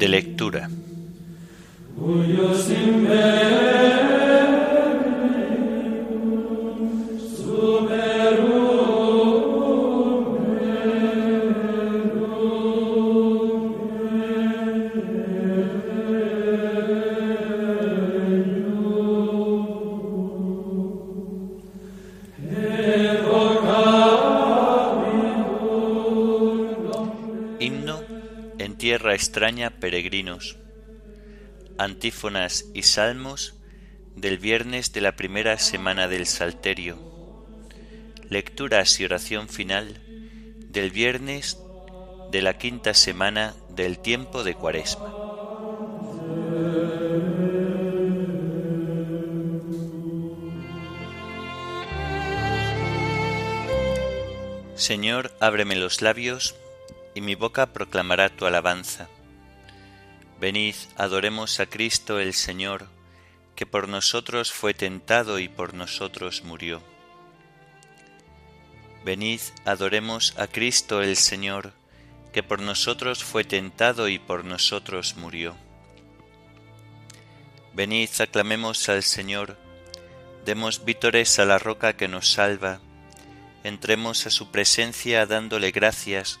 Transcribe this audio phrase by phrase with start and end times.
[0.00, 0.79] De lectura.
[29.00, 30.58] Tierra extraña peregrinos.
[31.78, 33.54] Antífonas y salmos
[34.14, 36.98] del viernes de la primera semana del Salterio.
[38.28, 40.02] Lecturas y oración final
[40.66, 41.56] del viernes
[42.30, 45.14] de la quinta semana del tiempo de Cuaresma.
[54.74, 56.54] Señor, ábreme los labios
[57.14, 59.08] y mi boca proclamará tu alabanza.
[60.40, 62.86] Venid, adoremos a Cristo el Señor,
[63.54, 66.82] que por nosotros fue tentado y por nosotros murió.
[69.04, 71.72] Venid, adoremos a Cristo el Señor,
[72.32, 75.56] que por nosotros fue tentado y por nosotros murió.
[77.74, 79.56] Venid, aclamemos al Señor,
[80.44, 82.80] demos vítores a la roca que nos salva,
[83.62, 86.40] entremos a su presencia dándole gracias,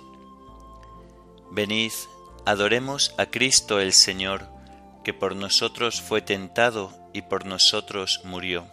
[1.53, 1.91] Venid,
[2.45, 4.47] adoremos a Cristo el Señor,
[5.03, 8.67] que por nosotros fue tentado y por nosotros murió.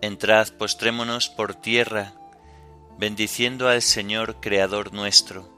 [0.00, 2.14] Entrad, postrémonos por tierra,
[2.98, 5.48] bendiciendo al Señor Creador nuestro,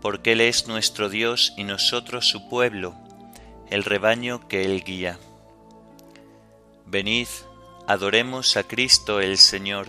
[0.00, 2.94] porque Él es nuestro Dios y nosotros su pueblo,
[3.68, 5.18] el rebaño que Él guía.
[6.86, 7.28] Venid,
[7.86, 9.88] adoremos a Cristo el Señor,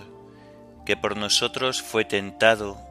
[0.86, 2.91] que por nosotros fue tentado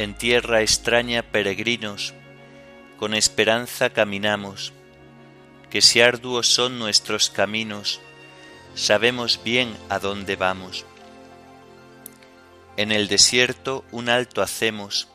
[0.00, 2.14] En tierra extraña peregrinos,
[2.96, 4.72] con esperanza caminamos,
[5.68, 8.00] que si arduos son nuestros caminos,
[8.74, 10.86] sabemos bien a dónde vamos.
[12.78, 15.06] En el desierto un alto hacemos,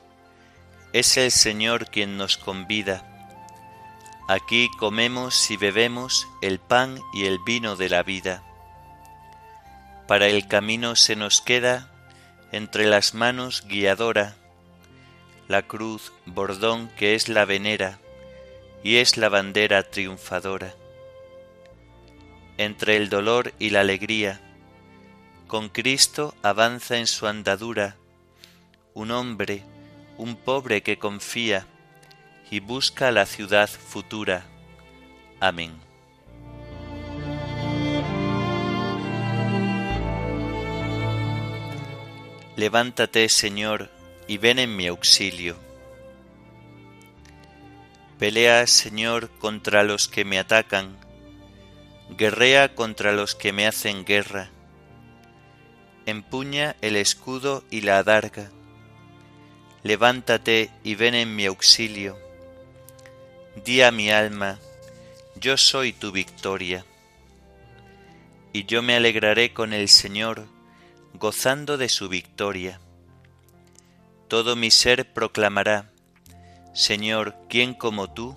[0.93, 3.03] es el Señor quien nos convida.
[4.27, 8.43] Aquí comemos y bebemos el pan y el vino de la vida.
[10.07, 11.89] Para el camino se nos queda
[12.51, 14.35] entre las manos guiadora
[15.47, 17.99] la cruz, bordón que es la venera
[18.83, 20.75] y es la bandera triunfadora.
[22.57, 24.41] Entre el dolor y la alegría,
[25.47, 27.97] con Cristo avanza en su andadura
[28.93, 29.63] un hombre,
[30.17, 31.67] un pobre que confía
[32.49, 34.45] y busca la ciudad futura.
[35.39, 35.73] Amén.
[42.55, 43.89] Levántate, Señor,
[44.27, 45.55] y ven en mi auxilio.
[48.19, 50.97] Pelea, Señor, contra los que me atacan,
[52.17, 54.49] guerrea contra los que me hacen guerra.
[56.05, 58.51] Empuña el escudo y la adarga.
[59.83, 62.17] Levántate y ven en mi auxilio.
[63.63, 64.59] Di a mi alma,
[65.35, 66.85] yo soy tu victoria.
[68.53, 70.45] Y yo me alegraré con el Señor,
[71.13, 72.79] gozando de su victoria.
[74.27, 75.91] Todo mi ser proclamará,
[76.73, 78.35] Señor, ¿quién como tú,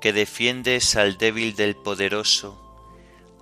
[0.00, 2.62] que defiendes al débil del poderoso,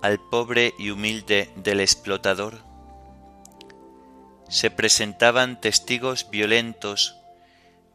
[0.01, 2.59] al pobre y humilde del explotador?
[4.49, 7.15] Se presentaban testigos violentos,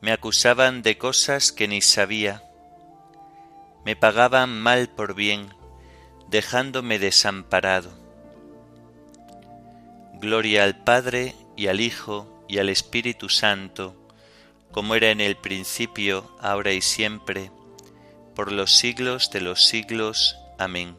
[0.00, 2.42] me acusaban de cosas que ni sabía,
[3.84, 5.54] me pagaban mal por bien,
[6.28, 7.90] dejándome desamparado.
[10.14, 13.94] Gloria al Padre y al Hijo y al Espíritu Santo,
[14.72, 17.52] como era en el principio, ahora y siempre,
[18.34, 20.36] por los siglos de los siglos.
[20.58, 20.96] Amén.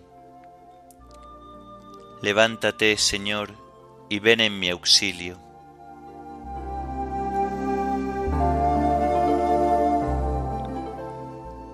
[2.22, 3.54] Levántate, Señor,
[4.08, 5.38] y ven en mi auxilio.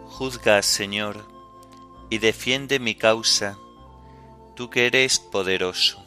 [0.08, 1.24] Juzga, Señor,
[2.10, 3.60] y defiende mi causa,
[4.56, 6.07] tú que eres poderoso.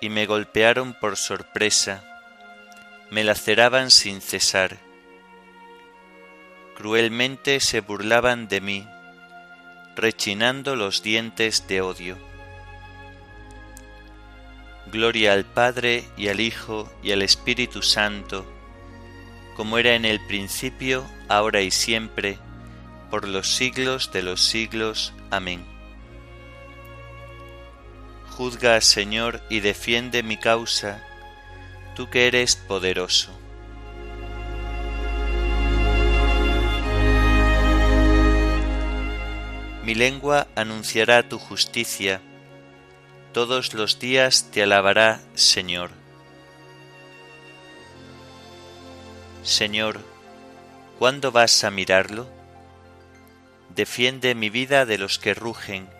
[0.00, 2.04] y me golpearon por sorpresa,
[3.10, 4.78] me laceraban sin cesar.
[6.76, 8.86] Cruelmente se burlaban de mí,
[9.94, 12.16] rechinando los dientes de odio.
[14.92, 18.46] Gloria al Padre y al Hijo y al Espíritu Santo,
[19.56, 22.38] como era en el principio, ahora y siempre,
[23.10, 25.12] por los siglos de los siglos.
[25.30, 25.75] Amén.
[28.36, 31.00] Juzga, Señor, y defiende mi causa,
[31.94, 33.30] tú que eres poderoso.
[39.84, 42.20] Mi lengua anunciará tu justicia,
[43.32, 45.92] todos los días te alabará, Señor.
[49.44, 50.00] Señor,
[50.98, 52.28] ¿cuándo vas a mirarlo?
[53.74, 55.95] Defiende mi vida de los que rugen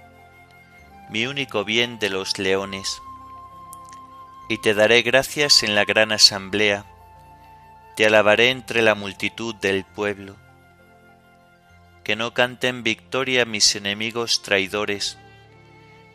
[1.08, 3.00] mi único bien de los leones.
[4.48, 6.84] Y te daré gracias en la gran asamblea,
[7.96, 10.36] te alabaré entre la multitud del pueblo.
[12.04, 15.18] Que no canten victoria mis enemigos traidores,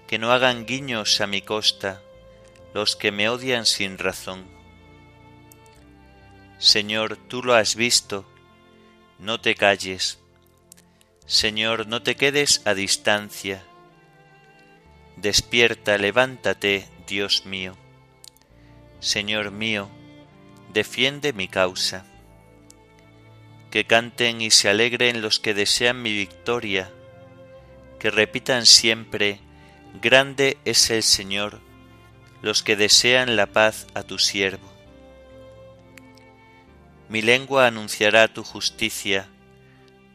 [0.08, 2.02] que no hagan guiños a mi costa
[2.74, 4.46] los que me odian sin razón.
[6.58, 8.26] Señor, tú lo has visto,
[9.20, 10.20] no te calles.
[11.26, 13.64] Señor, no te quedes a distancia
[15.18, 17.76] Despierta, levántate, Dios mío.
[19.00, 19.90] Señor mío,
[20.74, 22.06] defiende mi causa.
[23.70, 26.92] Que canten y se alegren los que desean mi victoria,
[28.00, 29.40] que repitan siempre,
[30.00, 31.60] Grande es el Señor,
[32.42, 34.72] los que desean la paz a tu siervo.
[37.10, 39.28] Mi lengua anunciará tu justicia,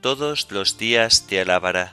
[0.01, 1.93] todos los días te alabará.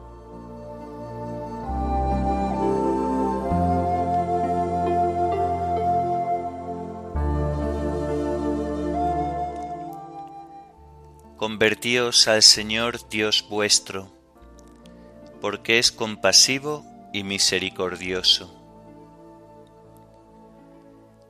[11.41, 14.13] Convertíos al Señor Dios vuestro,
[15.41, 18.55] porque es compasivo y misericordioso.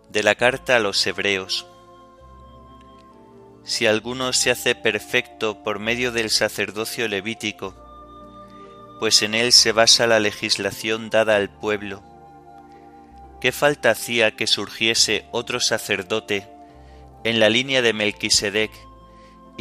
[0.10, 1.66] De la carta a los Hebreos.
[3.64, 7.74] Si alguno se hace perfecto por medio del sacerdocio levítico,
[9.00, 12.04] pues en él se basa la legislación dada al pueblo,
[13.40, 16.50] ¿qué falta hacía que surgiese otro sacerdote
[17.24, 18.91] en la línea de Melquisedec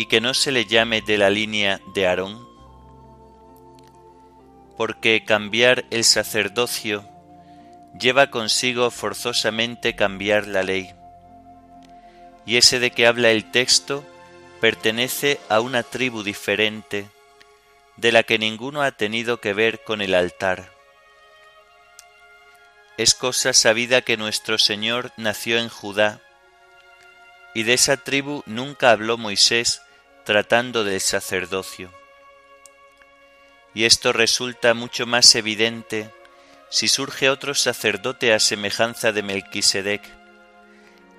[0.01, 2.49] y que no se le llame de la línea de Aarón?
[4.79, 7.07] Porque cambiar el sacerdocio
[8.01, 10.95] lleva consigo forzosamente cambiar la ley.
[12.47, 14.03] Y ese de que habla el texto
[14.59, 17.11] pertenece a una tribu diferente,
[17.99, 20.73] de la que ninguno ha tenido que ver con el altar.
[22.97, 26.23] Es cosa sabida que nuestro Señor nació en Judá,
[27.55, 29.83] y de esa tribu nunca habló Moisés
[30.31, 31.91] tratando del sacerdocio.
[33.75, 36.09] Y esto resulta mucho más evidente
[36.69, 40.03] si surge otro sacerdote a semejanza de Melquisedec,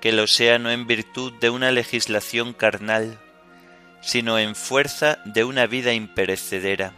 [0.00, 3.18] que lo sea no en virtud de una legislación carnal,
[4.00, 6.94] sino en fuerza de una vida imperecedera,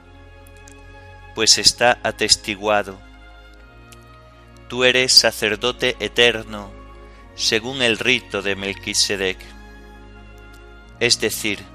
[1.34, 2.96] pues está atestiguado,
[4.68, 6.70] tú eres sacerdote eterno,
[7.34, 9.38] según el rito de Melquisedec.
[11.00, 11.73] Es decir,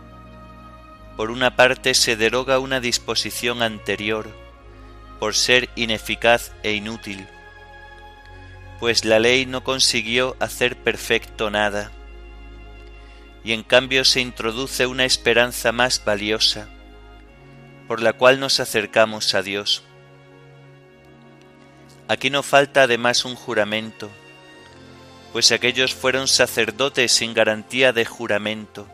[1.20, 4.34] por una parte se deroga una disposición anterior,
[5.20, 7.28] por ser ineficaz e inútil,
[8.80, 11.92] pues la ley no consiguió hacer perfecto nada,
[13.44, 16.70] y en cambio se introduce una esperanza más valiosa,
[17.90, 19.84] por la cual nos acercamos a Dios.
[22.08, 24.10] Aquí no falta además un juramento,
[25.34, 28.88] pues aquellos fueron sacerdotes sin garantía de juramento.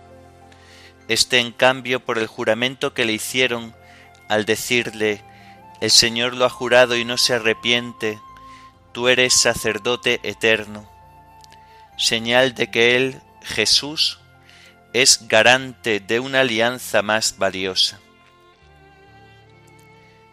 [1.08, 3.76] Este en cambio por el juramento que le hicieron
[4.28, 5.24] al decirle,
[5.82, 8.20] el Señor lo ha jurado y no se arrepiente,
[8.92, 10.90] tú eres sacerdote eterno,
[11.98, 14.20] señal de que Él, Jesús,
[14.94, 18.00] es garante de una alianza más valiosa.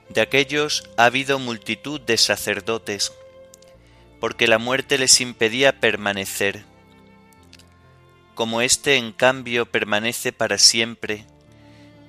[0.08, 3.12] De aquellos ha habido multitud de sacerdotes,
[4.20, 6.64] porque la muerte les impedía permanecer.
[8.34, 11.26] Como éste en cambio permanece para siempre,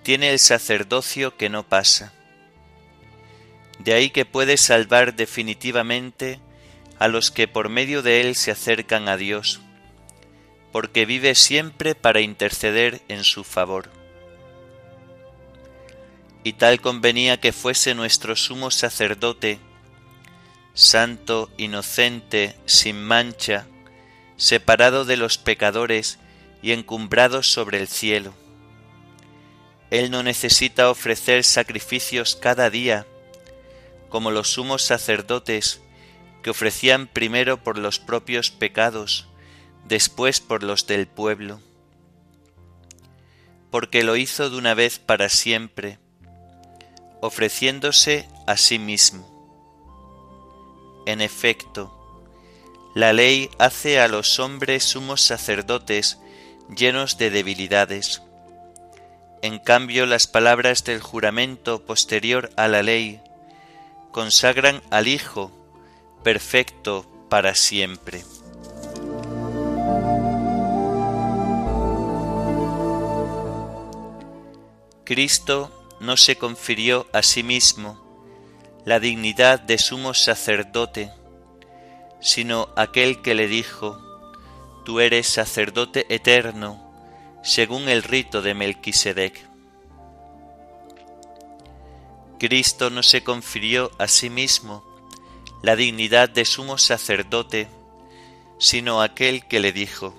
[0.04, 2.14] tiene el sacerdocio que no pasa.
[3.80, 6.40] De ahí que puede salvar definitivamente
[7.00, 9.62] a los que por medio de él se acercan a Dios,
[10.72, 13.90] porque vive siempre para interceder en su favor.
[16.44, 19.60] Y tal convenía que fuese nuestro sumo sacerdote,
[20.74, 23.68] santo, inocente, sin mancha,
[24.44, 26.20] separado de los pecadores
[26.62, 28.34] y encumbrado sobre el cielo.
[29.90, 33.08] Él no necesita ofrecer sacrificios cada día,
[34.10, 35.80] como los sumos sacerdotes
[36.42, 39.30] que ofrecían primero por los propios pecados,
[39.86, 41.62] después por los del pueblo,
[43.72, 46.00] porque lo hizo de una vez para siempre,
[47.22, 49.30] ofreciéndose a sí mismo.
[51.06, 52.03] En efecto,
[52.94, 56.20] la ley hace a los hombres sumos sacerdotes
[56.76, 58.22] llenos de debilidades.
[59.42, 63.22] En cambio, las palabras del juramento posterior a la ley
[64.12, 65.52] consagran al Hijo
[66.24, 68.24] perfecto para siempre.
[75.04, 78.02] Cristo no se confirió a sí mismo
[78.86, 81.12] la dignidad de sumo sacerdote,
[82.24, 84.00] sino aquel que le dijo,
[84.86, 86.92] Tú eres sacerdote eterno,
[87.44, 89.46] según el rito de Melquisedec.
[92.40, 94.84] Cristo no se confirió a sí mismo
[95.62, 97.68] la dignidad de sumo sacerdote,
[98.58, 100.16] sino aquel que le dijo,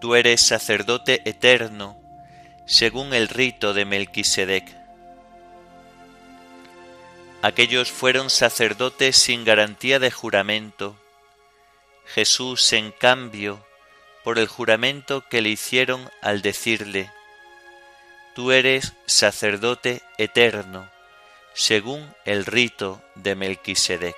[0.00, 1.98] Tú eres sacerdote eterno,
[2.66, 4.85] según el rito de Melquisedec.
[7.46, 10.96] Aquellos fueron sacerdotes sin garantía de juramento.
[12.04, 13.64] Jesús, en cambio,
[14.24, 17.08] por el juramento que le hicieron al decirle,
[18.34, 20.90] Tú eres sacerdote eterno,
[21.54, 24.16] según el rito de Melquisedec.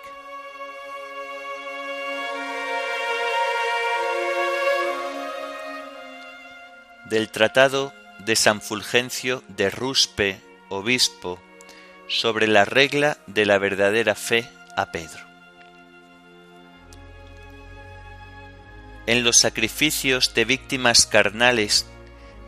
[7.11, 11.39] Del Tratado de San Fulgencio de Ruspe, obispo,
[12.09, 15.27] sobre la regla de la verdadera fe a Pedro.
[19.07, 21.87] En los sacrificios de víctimas carnales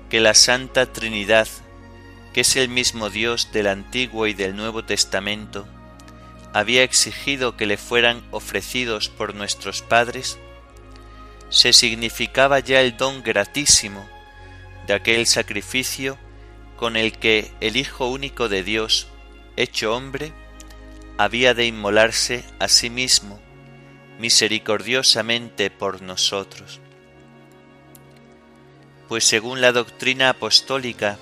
[0.08, 1.48] que la Santa Trinidad
[2.32, 5.66] que es el mismo Dios del Antiguo y del Nuevo Testamento,
[6.52, 10.38] había exigido que le fueran ofrecidos por nuestros padres,
[11.48, 14.08] se significaba ya el don gratísimo
[14.86, 16.16] de aquel sacrificio
[16.76, 19.08] con el que el Hijo único de Dios,
[19.56, 20.32] hecho hombre,
[21.18, 23.40] había de inmolarse a sí mismo
[24.20, 26.78] misericordiosamente por nosotros.
[29.08, 31.18] Pues según la doctrina apostólica,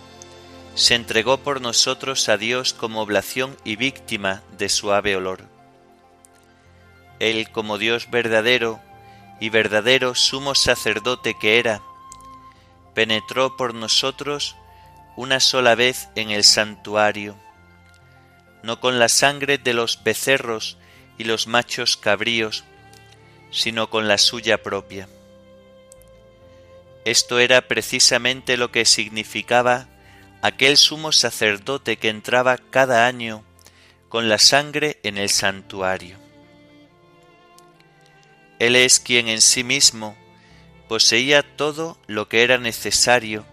[0.74, 5.42] se entregó por nosotros a Dios como oblación y víctima de suave olor.
[7.20, 8.80] Él como Dios verdadero
[9.40, 11.80] y verdadero sumo sacerdote que era,
[12.94, 14.56] penetró por nosotros
[15.16, 17.36] una sola vez en el santuario,
[18.62, 20.76] no con la sangre de los becerros
[21.16, 22.64] y los machos cabríos,
[23.50, 25.08] sino con la suya propia.
[27.04, 29.88] Esto era precisamente lo que significaba
[30.42, 33.44] aquel sumo sacerdote que entraba cada año
[34.08, 36.16] con la sangre en el santuario.
[38.58, 40.16] Él es quien en sí mismo
[40.88, 43.44] poseía todo lo que era necesario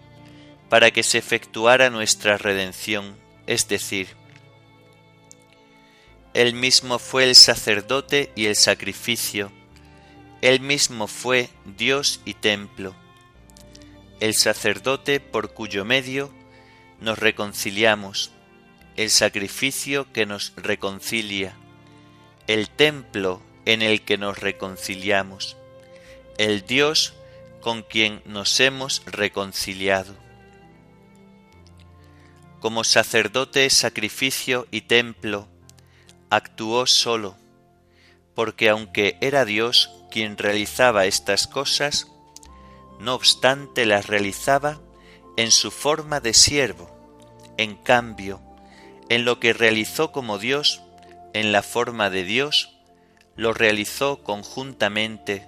[0.68, 4.08] para que se efectuara nuestra redención, es decir,
[6.36, 9.50] Él mismo fue el sacerdote y el sacrificio,
[10.42, 12.94] Él mismo fue Dios y templo,
[14.20, 16.30] el sacerdote por cuyo medio
[17.00, 18.32] nos reconciliamos,
[18.96, 21.56] el sacrificio que nos reconcilia,
[22.48, 25.56] el templo en el que nos reconciliamos,
[26.36, 27.14] el Dios
[27.62, 30.14] con quien nos hemos reconciliado.
[32.60, 35.48] Como sacerdote, sacrificio y templo,
[36.30, 37.36] actuó solo,
[38.34, 42.08] porque aunque era Dios quien realizaba estas cosas,
[43.00, 44.80] no obstante las realizaba
[45.36, 46.90] en su forma de siervo.
[47.58, 48.40] En cambio,
[49.08, 50.82] en lo que realizó como Dios,
[51.32, 52.76] en la forma de Dios,
[53.36, 55.46] lo realizó conjuntamente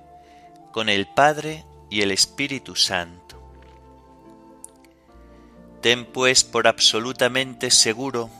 [0.73, 3.43] con el Padre y el Espíritu Santo.
[5.81, 8.31] Ten pues por absolutamente seguro,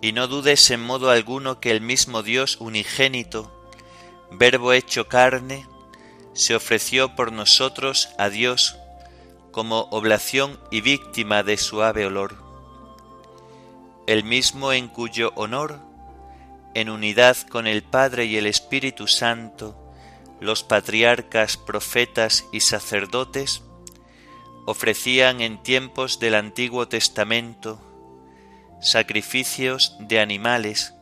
[0.00, 3.50] y no dudes en modo alguno que el mismo Dios unigénito,
[4.30, 5.66] Verbo hecho carne,
[6.32, 8.76] se ofreció por nosotros a Dios
[9.50, 12.36] como oblación y víctima de suave olor.
[14.06, 15.80] El mismo en cuyo honor,
[16.74, 19.76] en unidad con el Padre y el Espíritu Santo,
[20.40, 23.62] los patriarcas, profetas y sacerdotes
[24.66, 27.80] ofrecían en tiempos del Antiguo Testamento
[28.80, 30.94] sacrificios de animales,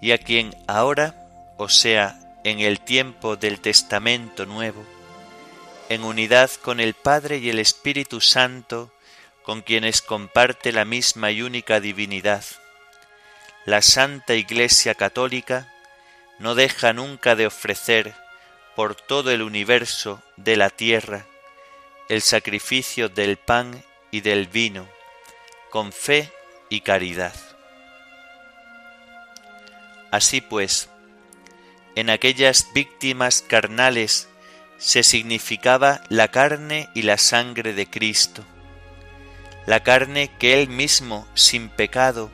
[0.00, 1.14] y a quien ahora,
[1.56, 4.84] o sea, en el tiempo del Testamento Nuevo,
[5.88, 8.92] en unidad con el Padre y el Espíritu Santo,
[9.42, 12.44] con quienes comparte la misma y única divinidad.
[13.64, 15.72] La Santa Iglesia Católica
[16.38, 18.14] no deja nunca de ofrecer
[18.76, 21.26] por todo el universo de la tierra
[22.08, 24.88] el sacrificio del pan y del vino,
[25.70, 26.32] con fe
[26.68, 27.34] y caridad.
[30.10, 30.88] Así pues,
[31.94, 34.28] en aquellas víctimas carnales
[34.78, 38.44] se significaba la carne y la sangre de Cristo,
[39.66, 42.30] la carne que Él mismo, sin pecado,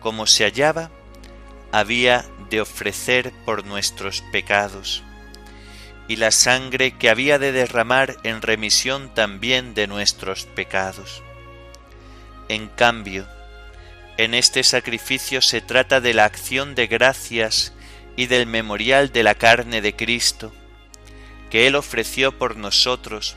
[0.00, 0.90] como se hallaba,
[1.72, 5.02] había de ofrecer por nuestros pecados,
[6.06, 11.22] y la sangre que había de derramar en remisión también de nuestros pecados.
[12.48, 13.26] En cambio,
[14.24, 17.72] en este sacrificio se trata de la acción de gracias
[18.16, 20.52] y del memorial de la carne de Cristo,
[21.48, 23.36] que Él ofreció por nosotros,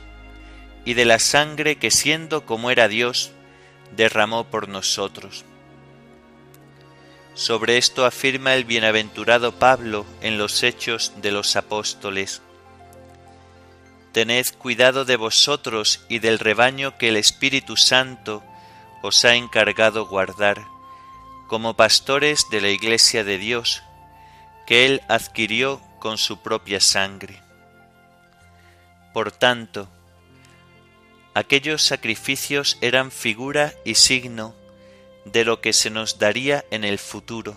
[0.84, 3.32] y de la sangre que siendo como era Dios,
[3.96, 5.46] derramó por nosotros.
[7.32, 12.42] Sobre esto afirma el bienaventurado Pablo en los Hechos de los Apóstoles.
[14.12, 18.44] Tened cuidado de vosotros y del rebaño que el Espíritu Santo
[19.00, 20.73] os ha encargado guardar,
[21.54, 23.84] como pastores de la Iglesia de Dios,
[24.66, 27.40] que Él adquirió con su propia sangre.
[29.12, 29.88] Por tanto,
[31.32, 34.52] aquellos sacrificios eran figura y signo
[35.26, 37.56] de lo que se nos daría en el futuro.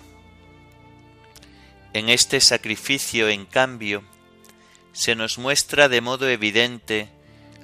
[1.94, 4.04] En este sacrificio, en cambio,
[4.94, 7.10] se nos muestra de modo evidente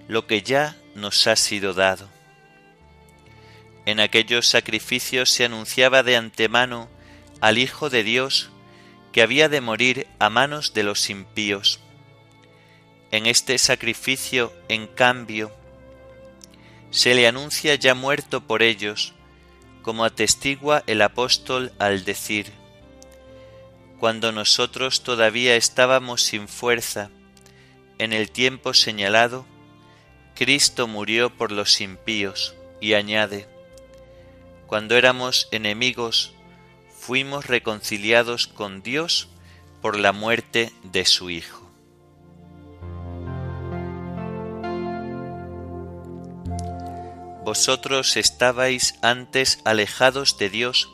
[0.08, 2.10] lo que ya nos ha sido dado.
[3.86, 6.90] En aquellos sacrificios se anunciaba de antemano
[7.42, 8.50] al Hijo de Dios
[9.12, 11.80] que había de morir a manos de los impíos.
[13.12, 15.52] En este sacrificio, en cambio,
[16.90, 19.14] se le anuncia ya muerto por ellos,
[19.84, 22.52] como atestigua el apóstol al decir,
[24.00, 27.12] Cuando nosotros todavía estábamos sin fuerza,
[28.00, 29.46] en el tiempo señalado,
[30.36, 33.48] Cristo murió por los impíos, y añade,
[34.74, 36.34] Cuando éramos enemigos,
[36.98, 39.28] fuimos reconciliados con Dios
[39.84, 41.70] por la muerte de su Hijo.
[47.46, 50.90] Vosotros estabais antes alejados de Dios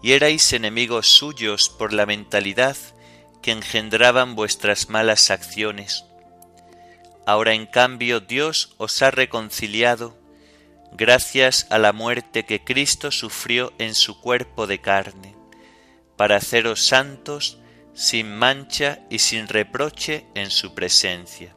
[0.00, 2.76] y erais enemigos suyos por la mentalidad
[3.42, 6.04] que engendraban vuestras malas acciones.
[7.26, 10.19] Ahora en cambio Dios os ha reconciliado
[10.92, 15.36] gracias a la muerte que Cristo sufrió en su cuerpo de carne,
[16.16, 17.58] para haceros santos
[17.94, 21.54] sin mancha y sin reproche en su presencia.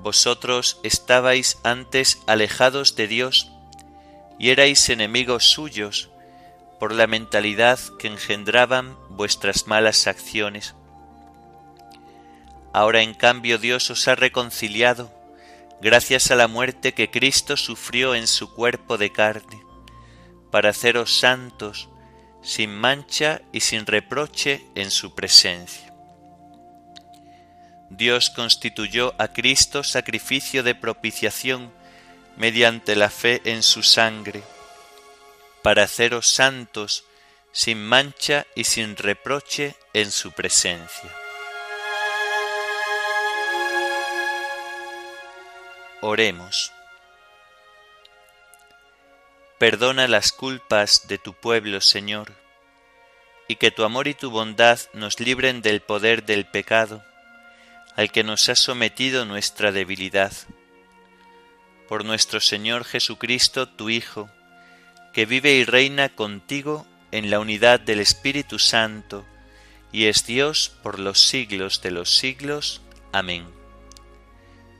[0.00, 3.50] Vosotros estabais antes alejados de Dios
[4.38, 6.10] y erais enemigos suyos
[6.78, 10.74] por la mentalidad que engendraban vuestras malas acciones.
[12.72, 15.12] Ahora en cambio Dios os ha reconciliado
[15.80, 19.64] gracias a la muerte que Cristo sufrió en su cuerpo de carne,
[20.50, 21.88] para haceros santos,
[22.42, 25.94] sin mancha y sin reproche en su presencia.
[27.90, 31.72] Dios constituyó a Cristo sacrificio de propiciación
[32.36, 34.42] mediante la fe en su sangre,
[35.62, 37.04] para haceros santos,
[37.52, 41.19] sin mancha y sin reproche en su presencia.
[46.02, 46.72] Oremos.
[49.58, 52.32] Perdona las culpas de tu pueblo, Señor,
[53.48, 57.04] y que tu amor y tu bondad nos libren del poder del pecado,
[57.96, 60.32] al que nos ha sometido nuestra debilidad.
[61.86, 64.30] Por nuestro Señor Jesucristo, tu Hijo,
[65.12, 69.26] que vive y reina contigo en la unidad del Espíritu Santo,
[69.92, 72.80] y es Dios por los siglos de los siglos.
[73.12, 73.59] Amén.